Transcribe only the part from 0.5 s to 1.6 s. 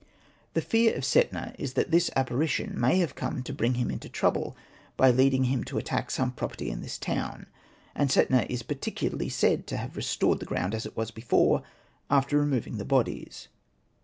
The fear of Setna